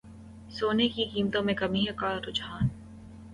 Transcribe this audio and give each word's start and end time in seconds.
سونے 0.49 0.87
کی 0.89 1.05
قیمتوں 1.05 1.43
میں 1.43 1.53
کمی 1.53 1.85
کا 1.95 2.17
رجحان 2.19 2.67